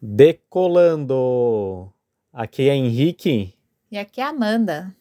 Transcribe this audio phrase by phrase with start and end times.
[0.00, 1.90] Decolando!
[2.30, 3.54] Aqui é Henrique.
[3.90, 4.94] E aqui é Amanda.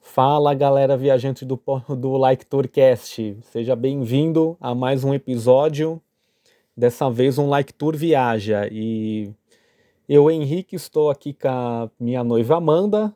[0.00, 1.60] Fala galera viajante do,
[1.98, 3.36] do Like Tourcast.
[3.42, 6.00] Seja bem-vindo a mais um episódio.
[6.76, 8.68] Dessa vez um Like Tour Viaja.
[8.70, 9.32] E
[10.08, 13.12] eu, Henrique, estou aqui com a minha noiva Amanda.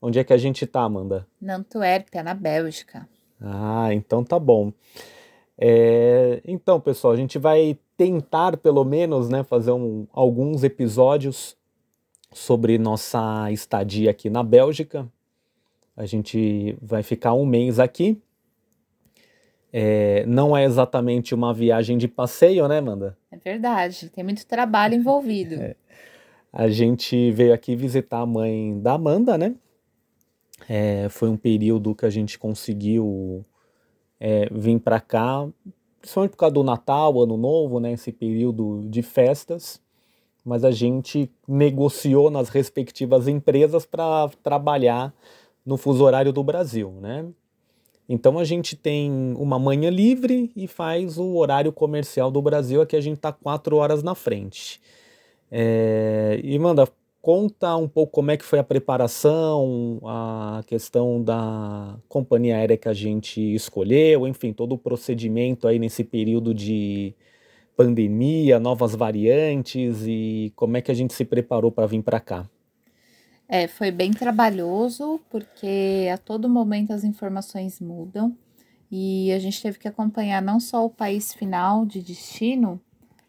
[0.00, 1.26] Onde é que a gente tá, Amanda?
[1.40, 3.08] Na Antuérpia, na Bélgica.
[3.40, 4.72] Ah, então tá bom.
[5.58, 11.56] É, então, pessoal, a gente vai tentar, pelo menos, né, fazer um, alguns episódios
[12.32, 15.10] sobre nossa estadia aqui na Bélgica.
[15.96, 18.16] A gente vai ficar um mês aqui.
[19.72, 23.18] É, não é exatamente uma viagem de passeio, né, Amanda?
[23.32, 25.56] É verdade, tem muito trabalho envolvido.
[25.60, 25.76] É.
[26.50, 29.54] A gente veio aqui visitar a mãe da Amanda, né?
[30.66, 33.44] É, foi um período que a gente conseguiu
[34.18, 35.46] é, vir para cá,
[36.00, 39.80] principalmente por causa do Natal, Ano Novo, né, esse período de festas,
[40.44, 45.12] mas a gente negociou nas respectivas empresas para trabalhar
[45.64, 47.26] no fuso horário do Brasil, né?
[48.08, 52.96] Então a gente tem uma manhã livre e faz o horário comercial do Brasil, aqui
[52.96, 54.80] a gente está quatro horas na frente.
[55.50, 56.88] É, e manda,
[57.28, 62.88] conta um pouco como é que foi a preparação, a questão da companhia aérea que
[62.88, 67.14] a gente escolheu, enfim, todo o procedimento aí nesse período de
[67.76, 72.48] pandemia, novas variantes e como é que a gente se preparou para vir para cá.
[73.46, 78.34] É, foi bem trabalhoso porque a todo momento as informações mudam
[78.90, 82.80] e a gente teve que acompanhar não só o país final de destino,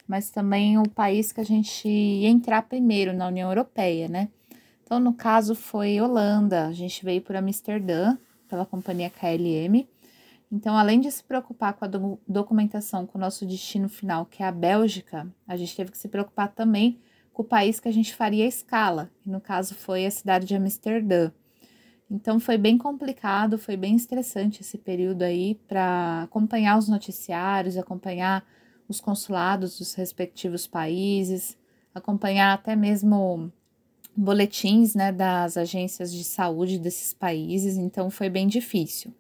[0.10, 4.28] mas também o país que a gente ia entrar primeiro na União Europeia, né?
[4.82, 6.66] Então, no caso, foi Holanda.
[6.66, 9.88] A gente veio por Amsterdã, pela companhia KLM.
[10.52, 14.42] Então, além de se preocupar com a do documentação com o nosso destino final, que
[14.42, 17.00] é a Bélgica, a gente teve que se preocupar também
[17.32, 20.48] com o país que a gente faria a escala, que no caso foi a cidade
[20.48, 21.32] de Amsterdã.
[22.10, 28.44] Então foi bem complicado, foi bem estressante esse período aí para acompanhar os noticiários, acompanhar
[28.90, 31.56] os consulados dos respectivos países,
[31.94, 33.52] acompanhar até mesmo
[34.16, 39.14] boletins né, das agências de saúde desses países, então foi bem difícil.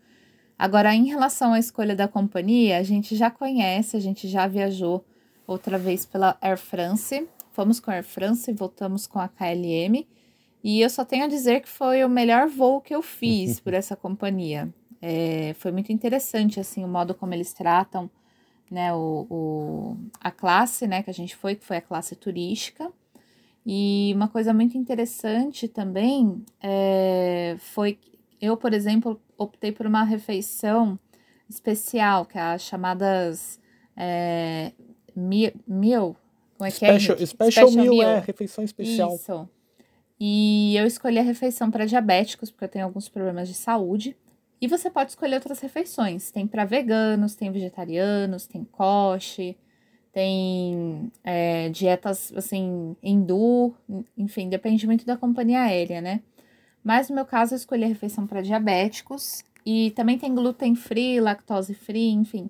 [0.57, 5.05] Agora, em relação à escolha da companhia, a gente já conhece, a gente já viajou
[5.47, 10.05] outra vez pela Air France, fomos com a Air France e voltamos com a KLM,
[10.61, 13.73] e eu só tenho a dizer que foi o melhor voo que eu fiz por
[13.73, 14.67] essa companhia.
[15.01, 18.09] É, foi muito interessante, assim, o modo como eles tratam
[18.69, 22.91] né, o, o, a classe, né, que a gente foi, que foi a classe turística.
[23.65, 27.99] E uma coisa muito interessante também é, foi
[28.41, 30.97] eu, por exemplo, optei por uma refeição
[31.49, 33.59] especial, que é as chamadas
[33.97, 34.71] é,
[35.15, 36.15] meal,
[36.57, 36.99] como é que é?
[36.99, 39.15] Special, special meal, meal é refeição especial.
[39.15, 39.49] Isso.
[40.19, 44.17] E eu escolhi a refeição para diabéticos, porque eu tenho alguns problemas de saúde.
[44.61, 46.31] E você pode escolher outras refeições.
[46.31, 49.57] Tem para veganos, tem vegetarianos, tem coche,
[50.11, 53.73] tem é, dietas assim, hindu,
[54.17, 56.21] enfim, depende muito da companhia aérea, né?
[56.83, 61.19] Mas no meu caso, eu escolhi a refeição para diabéticos e também tem gluten free,
[61.19, 62.49] lactose free, enfim.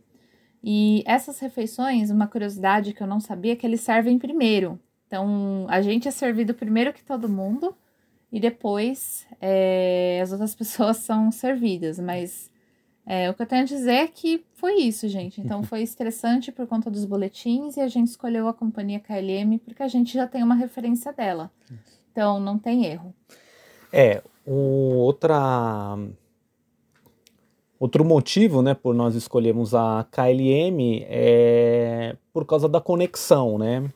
[0.64, 4.80] E essas refeições, uma curiosidade que eu não sabia, é que eles servem primeiro.
[5.08, 7.76] Então, a gente é servido primeiro que todo mundo
[8.32, 12.00] e depois é, as outras pessoas são servidas.
[12.00, 12.52] Mas
[13.06, 15.42] é, o que eu tenho a dizer é que foi isso, gente.
[15.42, 19.84] Então foi estressante por conta dos boletins e a gente escolheu a companhia KLM porque
[19.84, 21.52] a gente já tem uma referência dela.
[22.12, 23.14] Então não tem erro.
[23.92, 25.98] É, um, outra
[27.80, 33.90] Outro motivo, né, por nós escolhermos a KLM é por causa da conexão, né?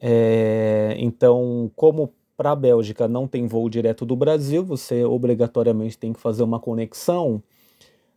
[0.00, 6.10] É, então, como para a Bélgica não tem voo direto do Brasil, você obrigatoriamente tem
[6.10, 7.42] que fazer uma conexão.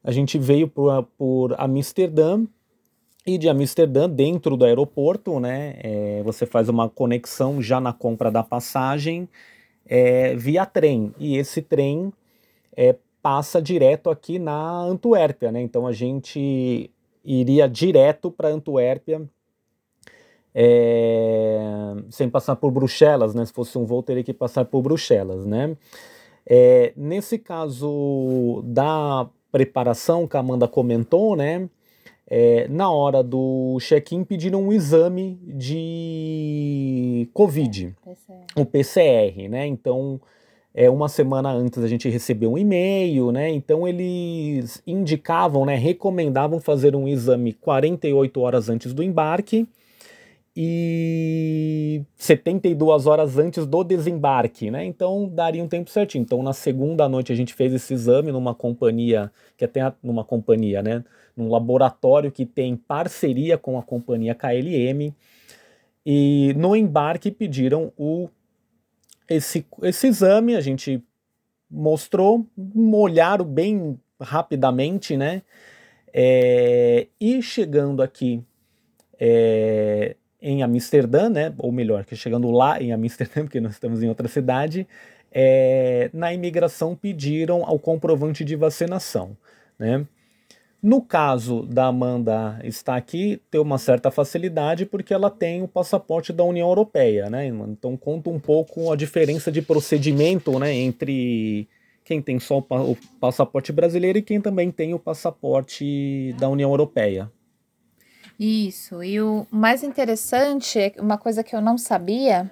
[0.02, 2.46] A gente veio por, por Amsterdã
[3.26, 8.32] e de Amsterdã, dentro do aeroporto, né, é, você faz uma conexão já na compra
[8.32, 9.28] da passagem
[9.86, 11.14] é, via trem.
[11.20, 12.14] E esse trem
[12.78, 15.62] é, passa direto aqui na Antuérpia, né?
[15.62, 16.90] Então a gente
[17.26, 19.22] iria direto para Antuérpia
[20.56, 23.46] é, sem passar por Bruxelas, né?
[23.46, 25.76] Se fosse um voo, teria que passar por Bruxelas, né?
[26.46, 31.70] É, nesse caso da preparação que a Amanda comentou, né?
[32.28, 38.46] É, na hora do check-in pediram um exame de Covid, PCR.
[38.56, 39.68] o PCR, né?
[39.68, 40.20] Então,
[40.74, 43.50] é, uma semana antes a gente recebeu um e-mail, né?
[43.50, 45.76] Então eles indicavam, né?
[45.76, 49.68] Recomendavam fazer um exame 48 horas antes do embarque
[50.56, 54.86] e de 72 horas antes do desembarque, né?
[54.86, 56.22] Então daria um tempo certinho.
[56.22, 60.82] Então na segunda noite a gente fez esse exame numa companhia, que até numa companhia,
[60.82, 61.04] né?
[61.36, 65.14] Num laboratório que tem parceria com a companhia KLM.
[66.06, 68.30] E no embarque pediram o
[69.30, 71.02] esse, esse exame, a gente
[71.72, 75.42] mostrou, molharam bem rapidamente, né?
[76.14, 78.44] É, e chegando aqui
[79.20, 81.54] é, em Amsterdã, né?
[81.58, 84.86] Ou melhor, que chegando lá em Amsterdã, porque nós estamos em outra cidade,
[85.32, 89.36] é, na imigração pediram o comprovante de vacinação,
[89.80, 90.06] né?
[90.82, 96.34] No caso da Amanda estar aqui, tem uma certa facilidade porque ela tem o passaporte
[96.34, 97.48] da União Europeia, né?
[97.48, 101.70] Então conta um pouco a diferença de procedimento, né, entre
[102.04, 107.32] quem tem só o passaporte brasileiro e quem também tem o passaporte da União Europeia.
[108.40, 109.04] Isso.
[109.04, 112.50] E o mais interessante, é uma coisa que eu não sabia,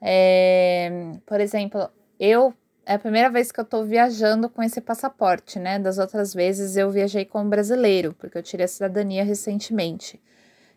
[0.00, 1.88] é, por exemplo,
[2.18, 5.78] eu é a primeira vez que eu estou viajando com esse passaporte, né?
[5.78, 10.20] Das outras vezes eu viajei como brasileiro, porque eu tirei a cidadania recentemente.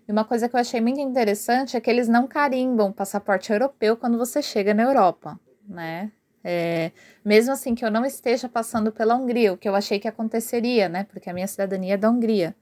[0.08, 3.98] E uma coisa que eu achei muito interessante é que eles não carimbam passaporte europeu
[3.98, 6.12] quando você chega na Europa, né?
[6.44, 6.92] É,
[7.24, 10.88] mesmo assim que eu não esteja passando pela Hungria, o que eu achei que aconteceria,
[10.88, 11.06] né?
[11.06, 12.56] Porque a minha cidadania é da Hungria.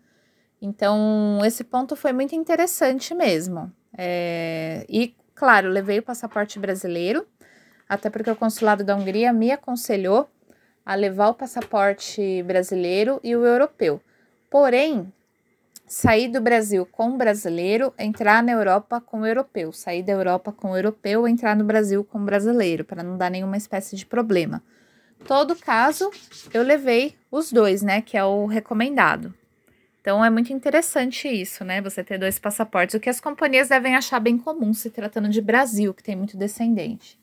[0.65, 3.69] Então, esse ponto foi muito interessante mesmo.
[3.97, 7.27] É, e, claro, levei o passaporte brasileiro,
[7.87, 10.29] até porque o consulado da Hungria me aconselhou
[10.85, 13.99] a levar o passaporte brasileiro e o europeu.
[14.49, 15.11] Porém,
[15.85, 20.53] sair do Brasil com o brasileiro, entrar na Europa com o europeu, sair da Europa
[20.53, 24.05] com o europeu, entrar no Brasil com o brasileiro, para não dar nenhuma espécie de
[24.05, 24.63] problema.
[25.27, 26.09] Todo caso,
[26.53, 29.33] eu levei os dois, né, que é o recomendado.
[30.03, 31.81] Então é muito interessante isso, né?
[31.81, 35.39] Você ter dois passaportes, o que as companhias devem achar bem comum se tratando de
[35.39, 37.17] Brasil, que tem muito descendente.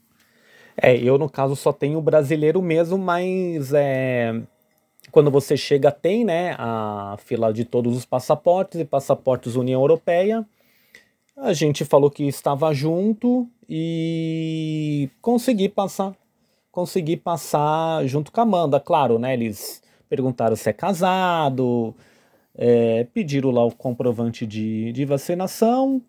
[0.75, 4.41] É, eu no caso só tenho brasileiro mesmo, mas é,
[5.12, 10.43] quando você chega tem, né, a fila de todos os passaportes e passaportes União Europeia.
[11.37, 16.15] A gente falou que estava junto e consegui passar,
[16.73, 19.35] consegui passar junto com a Amanda, claro, né?
[19.35, 21.94] Eles perguntaram se é casado,
[22.55, 26.02] é, pediram lá o comprovante de, de vacinação,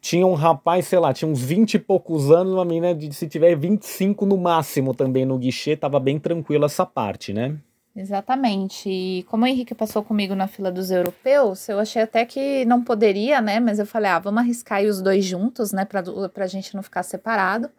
[0.00, 3.26] tinha um rapaz, sei lá, tinha uns 20 e poucos anos, uma menina de se
[3.26, 7.56] tiver 25 no máximo também no guichê, tava bem tranquilo essa parte, né?
[7.96, 8.88] Exatamente.
[8.88, 12.84] E como o Henrique passou comigo na fila dos europeus, eu achei até que não
[12.84, 13.58] poderia, né?
[13.58, 15.84] Mas eu falei, ah, vamos arriscar os dois juntos, né?
[15.84, 17.70] Pra, pra gente não ficar separado.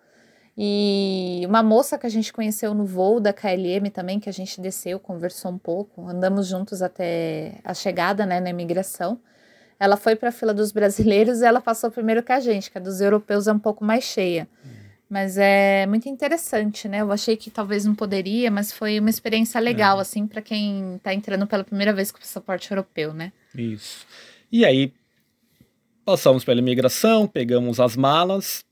[0.58, 4.60] E uma moça que a gente conheceu no voo da KLM também, que a gente
[4.60, 9.20] desceu, conversou um pouco, andamos juntos até a chegada, né, na imigração.
[9.80, 12.78] Ela foi para a fila dos brasileiros e ela passou primeiro que a gente, que
[12.78, 14.48] a dos europeus é um pouco mais cheia.
[14.64, 14.72] Uhum.
[15.10, 17.02] Mas é muito interessante, né?
[17.02, 20.02] Eu achei que talvez não poderia, mas foi uma experiência legal, é.
[20.02, 23.34] assim, para quem está entrando pela primeira vez com o passaporte europeu, né?
[23.54, 24.06] Isso.
[24.50, 24.94] E aí,
[26.06, 28.64] passamos pela imigração, pegamos as malas.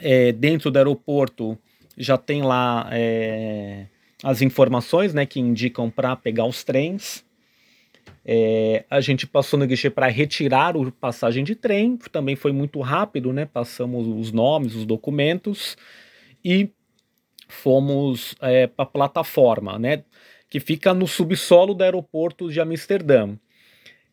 [0.00, 1.58] É, dentro do aeroporto
[1.96, 3.86] já tem lá é,
[4.22, 7.24] as informações, né, que indicam para pegar os trens.
[8.24, 12.80] É, a gente passou no guichê para retirar o passagem de trem, também foi muito
[12.80, 13.46] rápido, né?
[13.46, 15.76] Passamos os nomes, os documentos
[16.44, 16.70] e
[17.48, 20.04] fomos é, para a plataforma, né?
[20.50, 23.34] Que fica no subsolo do aeroporto de Amsterdã.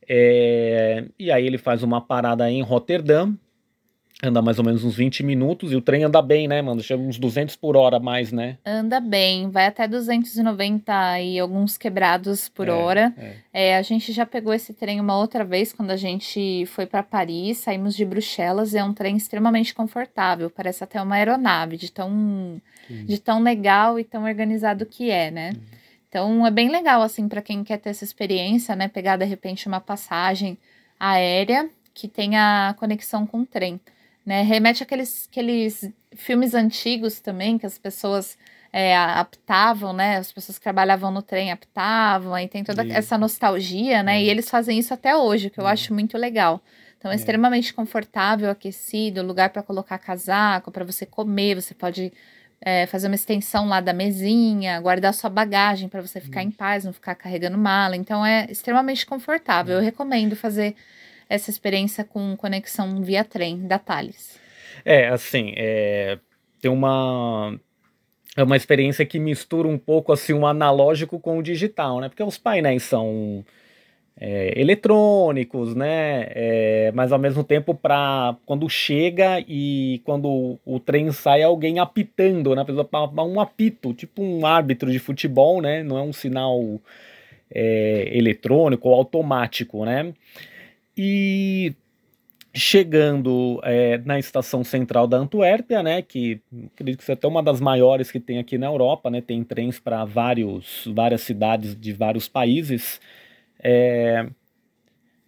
[0.08, 3.38] É, e aí ele faz uma parada em Rotterdam,
[4.24, 6.82] Anda mais ou menos uns 20 minutos e o trem anda bem, né, mano?
[6.82, 8.58] Chega uns 200 por hora a mais, né?
[8.66, 13.14] Anda bem, vai até 290 e alguns quebrados por é, hora.
[13.18, 13.72] É.
[13.72, 17.04] É, a gente já pegou esse trem uma outra vez quando a gente foi para
[17.04, 21.92] Paris, saímos de Bruxelas e é um trem extremamente confortável, parece até uma aeronave, de
[21.92, 25.50] tão, de tão legal e tão organizado que é, né?
[25.50, 25.62] Uhum.
[26.08, 28.88] Então é bem legal, assim, para quem quer ter essa experiência, né?
[28.88, 30.58] Pegar de repente uma passagem
[30.98, 33.78] aérea que tenha conexão com o trem
[34.26, 34.42] né?
[34.42, 38.38] Remete àqueles, àqueles filmes antigos também, que as pessoas
[38.74, 40.18] é, aptavam, né?
[40.18, 44.18] As pessoas que trabalhavam no trem aptavam, aí tem toda essa nostalgia, né?
[44.18, 44.24] É.
[44.24, 45.72] E eles fazem isso até hoje, que eu é.
[45.72, 46.62] acho muito legal.
[46.98, 52.12] Então é, é extremamente confortável, aquecido, lugar para colocar casaco, para você comer, você pode
[52.60, 56.84] é, fazer uma extensão lá da mesinha, guardar sua bagagem para você ficar em paz,
[56.84, 57.96] não ficar carregando mala.
[57.96, 59.76] Então é extremamente confortável.
[59.76, 60.76] Eu recomendo fazer
[61.30, 64.40] essa experiência com conexão via trem da Thales?
[64.84, 66.20] É, assim, é,
[66.62, 67.60] tem uma
[68.36, 72.10] é uma experiência que mistura um pouco assim o um analógico com o digital, né?
[72.10, 73.46] Porque os painéis são
[74.20, 76.28] é, eletrônicos, né?
[76.30, 82.56] É, mas ao mesmo tempo para quando chega e quando o, trem sai alguém apitando,
[82.56, 82.66] né?
[83.18, 85.82] Um apito, tipo um árbitro de futebol, né?
[85.84, 86.62] Não é um sinal
[87.50, 90.14] é, eletrônico ou automático, né?
[90.98, 91.76] E
[92.54, 96.42] chegando é, na estação central da Antuérpia, né, que
[96.74, 99.78] acredito que é até uma das maiores que tem aqui na Europa, né, tem trens
[99.78, 103.02] para vários várias cidades de vários países.
[103.62, 104.26] É,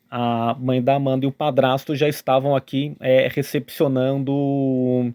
[0.09, 5.13] a mãe da Amanda e o padrasto já estavam aqui é, recepcionando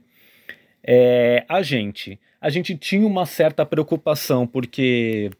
[0.84, 2.20] é, a gente.
[2.40, 5.30] A gente tinha uma certa preocupação porque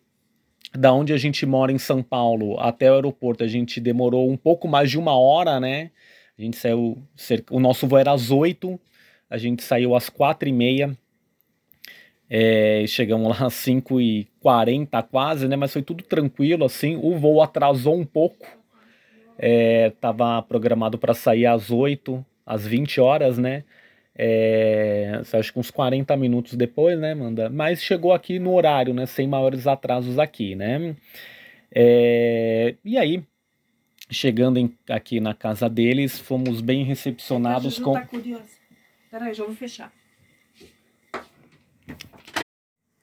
[0.76, 4.36] da onde a gente mora em São Paulo até o aeroporto a gente demorou um
[4.36, 5.90] pouco mais de uma hora, né?
[6.38, 7.02] A gente saiu,
[7.50, 8.80] o nosso voo era às 8,
[9.28, 10.96] a gente saiu às 4 e meia,
[12.28, 15.56] é, chegamos lá às 5 e 40 quase, né?
[15.56, 16.96] Mas foi tudo tranquilo, assim.
[16.96, 18.46] O voo atrasou um pouco,
[19.38, 19.92] é,
[20.48, 23.64] programado para sair às 8, às 20 horas, né?
[24.14, 27.48] É, acho que uns 40 minutos depois, né, Manda?
[27.48, 29.06] Mas chegou aqui no horário, né?
[29.06, 30.94] Sem maiores atrasos aqui, né?
[31.74, 33.24] É, e aí,
[34.10, 37.94] chegando em, aqui na casa deles, fomos bem recepcionados com.
[37.94, 38.44] Tá curiosa.
[39.10, 39.92] Peraí, já vou fechar.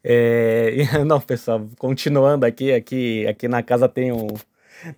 [0.03, 0.75] É,
[1.05, 4.27] não, pessoal, continuando aqui, aqui, aqui na casa tem, um,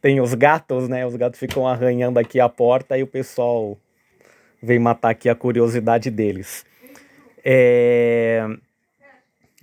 [0.02, 1.06] tem os gatos, né?
[1.06, 3.78] Os gatos ficam arranhando aqui a porta e o pessoal
[4.62, 6.66] vem matar aqui a curiosidade deles.
[7.44, 8.46] É...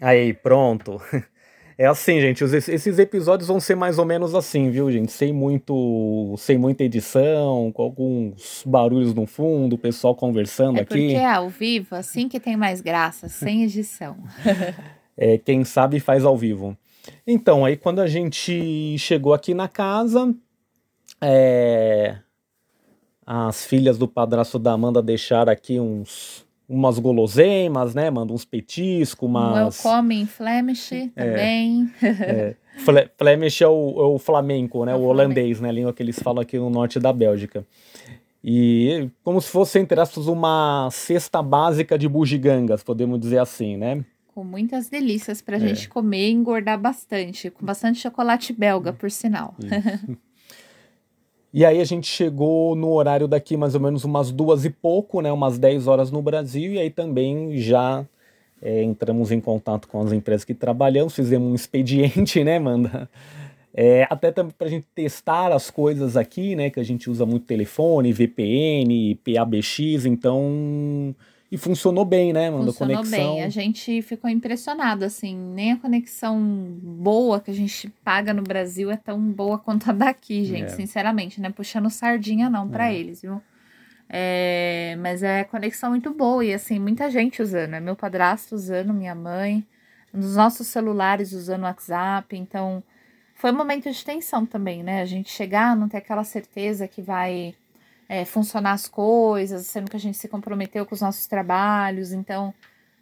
[0.00, 1.00] Aí, pronto.
[1.81, 5.12] É assim, gente, esses episódios vão ser mais ou menos assim, viu, gente?
[5.12, 10.88] Sem muito, sem muita edição, com alguns barulhos no fundo, o pessoal conversando é aqui.
[10.88, 14.17] Porque é ao vivo, assim que tem mais graça, sem edição.
[15.17, 16.76] é, quem sabe faz ao vivo.
[17.25, 20.35] Então, aí quando a gente chegou aqui na casa,
[21.21, 22.17] é,
[23.31, 28.11] as filhas do padrasto da Amanda deixaram aqui uns umas guloseimas, né?
[28.11, 29.85] Manda uns petiscos, umas...
[29.85, 31.91] Welcome em Flemish é, também.
[32.03, 32.55] É.
[33.19, 34.93] Flemish é o, é o flamenco, né?
[34.93, 35.69] É o, o holandês, né?
[35.69, 37.67] A língua que eles falam aqui no norte da Bélgica.
[38.43, 44.05] E como se fosse, entre aspas, uma cesta básica de bugigangas, podemos dizer assim, né?
[44.35, 45.61] Com muitas delícias pra é.
[45.61, 47.51] gente comer e engordar bastante.
[47.51, 49.55] Com bastante chocolate belga, por sinal.
[51.52, 55.21] E aí a gente chegou no horário daqui mais ou menos umas duas e pouco,
[55.23, 58.05] né, umas 10 horas no Brasil, e aí também já
[58.61, 63.09] é, entramos em contato com as empresas que trabalhamos, fizemos um expediente, né, Manda?
[63.73, 67.25] É, até também para a gente testar as coisas aqui, né, que a gente usa
[67.25, 71.14] muito telefone, VPN, PABX, então
[71.50, 72.67] e funcionou bem, né, mano?
[72.67, 73.35] Funcionou conexão...
[73.35, 73.43] bem.
[73.43, 75.35] A gente ficou impressionado, assim.
[75.35, 76.38] Nem a conexão
[76.83, 80.67] boa que a gente paga no Brasil é tão boa quanto a daqui, gente.
[80.67, 80.69] É.
[80.69, 81.49] Sinceramente, né?
[81.50, 82.95] Puxando sardinha não para é.
[82.95, 83.40] eles, viu?
[84.11, 87.75] É, mas é conexão muito boa e, assim, muita gente usando.
[87.75, 89.67] É meu padrasto usando, minha mãe.
[90.12, 92.37] Nos nossos celulares usando o WhatsApp.
[92.37, 92.83] Então,
[93.35, 95.00] foi um momento de tensão também, né?
[95.00, 97.55] A gente chegar, não ter aquela certeza que vai
[98.09, 102.55] é, funcionar as coisas, sendo que a gente se comprometeu com os nossos trabalhos, então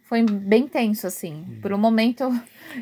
[0.03, 1.33] foi bem tenso, assim.
[1.33, 1.61] Uhum.
[1.61, 2.23] Por um momento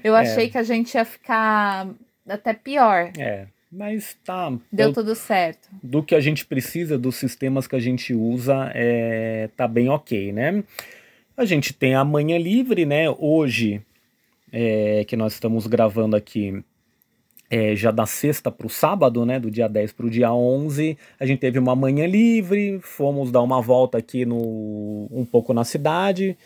[0.04, 0.22] eu é.
[0.22, 1.88] achei que a gente ia ficar
[2.28, 3.12] até pior.
[3.18, 4.52] É, mas tá.
[4.72, 5.70] Deu eu, tudo certo.
[5.84, 10.32] Do que a gente precisa, dos sistemas que a gente usa, é, tá bem ok,
[10.32, 10.64] né?
[11.38, 13.10] A gente tem a manhã livre, né?
[13.10, 13.82] Hoje,
[14.52, 16.64] é, que nós estamos gravando aqui,
[17.50, 20.98] é, já da sexta para o sábado, né, do dia 10 para o dia 11,
[21.20, 25.64] a gente teve uma manhã livre, fomos dar uma volta aqui no, um pouco na
[25.64, 26.38] cidade,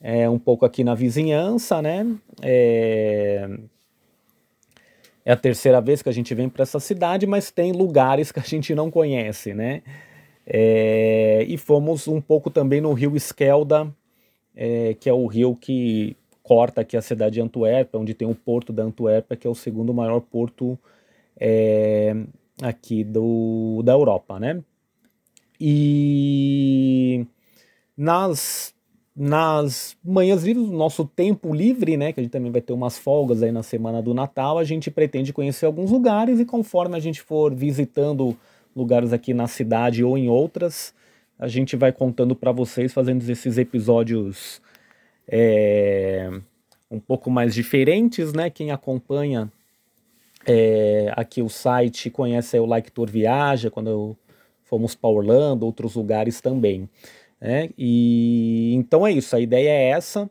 [0.00, 2.06] é, um pouco aqui na vizinhança, né,
[2.42, 3.48] é,
[5.24, 8.40] é a terceira vez que a gente vem para essa cidade, mas tem lugares que
[8.40, 9.82] a gente não conhece, né,
[10.46, 13.94] é, e fomos um pouco também no rio Esquelda,
[14.56, 16.16] é, que é o rio que
[16.48, 19.54] corta aqui a cidade de Antuérpia, onde tem o porto da Antuérpia, que é o
[19.54, 20.78] segundo maior porto
[21.38, 22.16] é,
[22.62, 24.62] aqui do, da Europa, né?
[25.60, 27.26] E
[27.94, 28.74] nas,
[29.14, 33.42] nas manhãs livres, nosso tempo livre, né, que a gente também vai ter umas folgas
[33.42, 37.20] aí na semana do Natal, a gente pretende conhecer alguns lugares e conforme a gente
[37.20, 38.34] for visitando
[38.74, 40.94] lugares aqui na cidade ou em outras,
[41.38, 44.62] a gente vai contando para vocês, fazendo esses episódios
[45.28, 46.30] é,
[46.90, 48.50] um pouco mais diferentes, né?
[48.50, 49.52] Quem acompanha
[50.46, 54.16] é, aqui o site conhece o Like Tour Viaja, quando eu,
[54.64, 56.88] fomos para Orlando, outros lugares também.
[57.40, 57.70] Né?
[57.76, 60.28] E então é isso, a ideia é essa,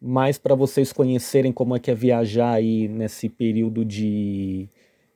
[0.00, 4.68] mas para vocês conhecerem como é que é viajar aí nesse período de,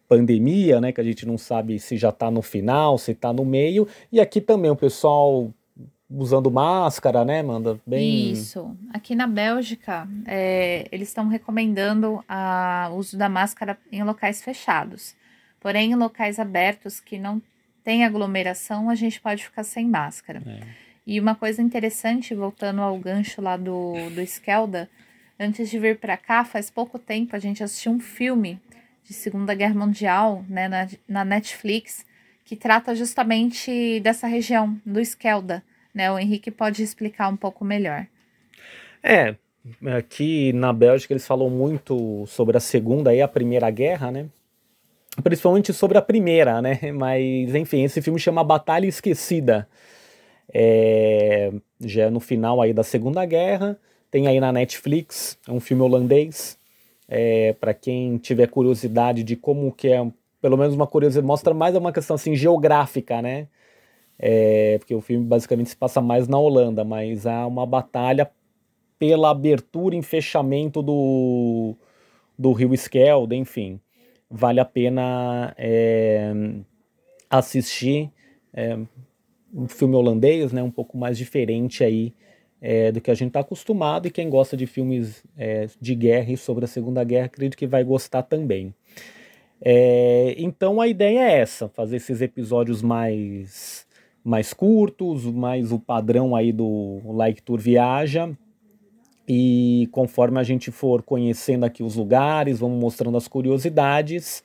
[0.09, 0.93] pandemia, né?
[0.93, 3.87] Que a gente não sabe se já está no final, se está no meio.
[4.11, 5.53] E aqui também o pessoal
[6.11, 7.81] usando máscara, né, Manda?
[7.87, 8.31] Bem...
[8.31, 8.77] Isso.
[8.93, 12.25] Aqui na Bélgica, é, eles estão recomendando
[12.91, 15.15] o uso da máscara em locais fechados.
[15.61, 17.43] Porém, em locais abertos que não
[17.83, 20.43] tem aglomeração, a gente pode ficar sem máscara.
[20.47, 20.61] É.
[21.07, 24.91] E uma coisa interessante, voltando ao gancho lá do, do Skelda,
[25.39, 28.61] antes de vir para cá, faz pouco tempo a gente assistiu um filme
[29.05, 32.05] de Segunda Guerra Mundial, né, na, na Netflix,
[32.45, 35.63] que trata justamente dessa região, do Skelda.
[35.97, 36.13] Né?
[36.13, 38.07] O Henrique pode explicar um pouco melhor.
[39.03, 39.35] É,
[39.97, 44.27] aqui na Bélgica eles falam muito sobre a Segunda e a Primeira Guerra, né?
[45.23, 46.79] Principalmente sobre a primeira, né?
[46.93, 49.67] Mas, enfim, esse filme chama Batalha Esquecida.
[50.53, 51.51] É,
[51.81, 53.79] já é no final aí da Segunda Guerra,
[54.11, 56.59] tem aí na Netflix, é um filme holandês,
[57.09, 60.07] é, para quem tiver curiosidade de como que é,
[60.43, 63.49] pelo menos uma curiosidade, mostra mais uma questão assim geográfica, né?
[64.19, 68.31] É, porque o filme basicamente se passa mais na Holanda, mas há uma batalha
[68.99, 71.75] pela abertura e fechamento do,
[72.39, 73.79] do rio Skelde, enfim.
[74.31, 76.33] Vale a pena é,
[77.29, 78.11] assistir
[78.53, 78.79] é,
[79.55, 82.13] um filme holandês, né, um pouco mais diferente aí
[82.61, 86.33] é, do que a gente está acostumado, e quem gosta de filmes é, de guerra
[86.33, 88.75] e sobre a Segunda Guerra, acredito que vai gostar também.
[89.61, 93.86] É, então a ideia é essa, fazer esses episódios mais,
[94.27, 98.37] mais curtos, mais o padrão aí do Like Tour Viaja,
[99.29, 104.43] e conforme a gente for conhecendo aqui os lugares, vamos mostrando as curiosidades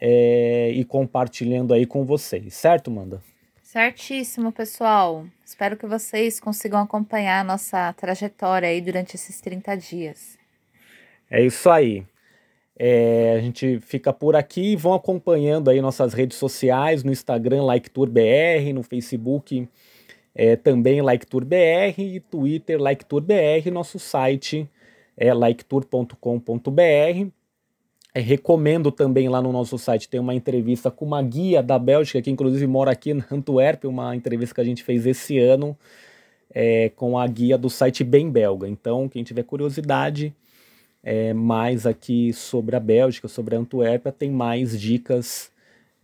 [0.00, 3.22] é, e compartilhando aí com vocês, certo, Manda?
[3.62, 5.24] Certíssimo, pessoal.
[5.44, 10.38] Espero que vocês consigam acompanhar a nossa trajetória aí durante esses 30 dias.
[11.30, 12.06] É isso aí.
[12.76, 18.72] É, a gente fica por aqui, vão acompanhando aí nossas redes sociais, no Instagram LikeTourBR,
[18.72, 19.68] no Facebook
[20.34, 24.68] é, também LikeTourBR e Twitter LikeTourBR, nosso site
[25.16, 27.30] é liketour.com.br.
[28.12, 32.20] É, recomendo também lá no nosso site, tem uma entrevista com uma guia da Bélgica,
[32.20, 35.76] que inclusive mora aqui na Antuérpia, uma entrevista que a gente fez esse ano
[36.50, 38.68] é, com a guia do site Bem Belga.
[38.68, 40.34] Então, quem tiver curiosidade
[41.04, 45.52] é, mais aqui sobre a Bélgica, sobre a Antuérpia, tem mais dicas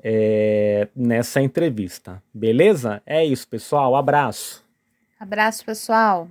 [0.02, 2.22] é, nessa entrevista.
[2.32, 3.02] Beleza?
[3.06, 3.96] É isso, pessoal.
[3.96, 4.64] Abraço.
[5.18, 6.28] Abraço, pessoal.